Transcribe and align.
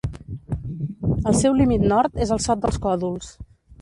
El 1.31 1.37
seu 1.41 1.59
límit 1.59 1.85
nord 1.93 2.17
és 2.25 2.33
el 2.37 2.43
Sot 2.47 2.65
dels 2.65 2.81
Còdols. 2.87 3.29